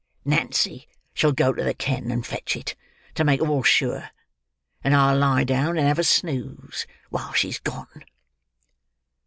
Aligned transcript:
Nancy 0.25 0.87
shall 1.13 1.31
go 1.31 1.53
to 1.53 1.63
the 1.63 1.75
ken 1.75 2.09
and 2.09 2.25
fetch 2.25 2.55
it, 2.55 2.75
to 3.13 3.23
make 3.23 3.39
all 3.39 3.61
sure; 3.61 4.09
and 4.83 4.95
I'll 4.95 5.15
lie 5.15 5.43
down 5.43 5.77
and 5.77 5.87
have 5.87 5.99
a 5.99 6.03
snooze 6.03 6.87
while 7.11 7.33
she's 7.33 7.59
gone." 7.59 8.05